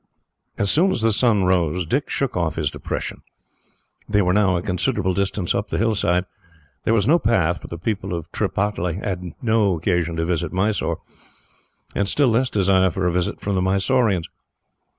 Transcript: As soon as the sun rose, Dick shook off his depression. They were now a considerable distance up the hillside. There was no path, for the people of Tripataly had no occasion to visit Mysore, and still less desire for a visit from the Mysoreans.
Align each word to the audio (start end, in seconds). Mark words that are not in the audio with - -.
As 0.57 0.71
soon 0.71 0.89
as 0.89 1.01
the 1.03 1.13
sun 1.13 1.43
rose, 1.43 1.85
Dick 1.85 2.09
shook 2.09 2.35
off 2.35 2.55
his 2.55 2.71
depression. 2.71 3.21
They 4.09 4.23
were 4.23 4.33
now 4.33 4.57
a 4.57 4.63
considerable 4.63 5.13
distance 5.13 5.53
up 5.53 5.67
the 5.69 5.77
hillside. 5.77 6.25
There 6.85 6.93
was 6.95 7.07
no 7.07 7.19
path, 7.19 7.61
for 7.61 7.67
the 7.67 7.77
people 7.77 8.11
of 8.15 8.31
Tripataly 8.31 8.95
had 8.95 9.21
no 9.43 9.77
occasion 9.77 10.15
to 10.15 10.25
visit 10.25 10.51
Mysore, 10.51 10.97
and 11.93 12.09
still 12.09 12.29
less 12.29 12.49
desire 12.49 12.89
for 12.89 13.05
a 13.05 13.11
visit 13.11 13.39
from 13.39 13.53
the 13.53 13.61
Mysoreans. 13.61 14.25